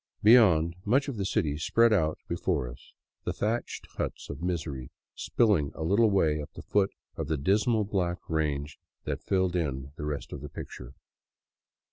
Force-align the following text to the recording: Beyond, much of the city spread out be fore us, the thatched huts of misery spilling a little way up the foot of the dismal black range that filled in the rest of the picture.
Beyond, 0.23 0.77
much 0.83 1.07
of 1.07 1.17
the 1.17 1.27
city 1.27 1.59
spread 1.59 1.93
out 1.93 2.17
be 2.27 2.35
fore 2.35 2.67
us, 2.67 2.91
the 3.23 3.33
thatched 3.33 3.85
huts 3.97 4.31
of 4.31 4.41
misery 4.41 4.89
spilling 5.13 5.71
a 5.75 5.83
little 5.83 6.09
way 6.09 6.41
up 6.41 6.49
the 6.53 6.63
foot 6.63 6.89
of 7.17 7.27
the 7.27 7.37
dismal 7.37 7.83
black 7.83 8.17
range 8.27 8.79
that 9.03 9.21
filled 9.21 9.55
in 9.55 9.91
the 9.97 10.05
rest 10.07 10.33
of 10.33 10.41
the 10.41 10.49
picture. 10.49 10.95